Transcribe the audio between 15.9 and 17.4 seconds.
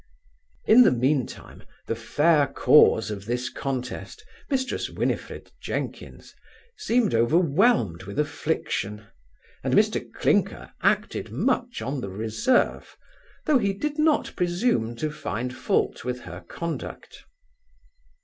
with her conduct.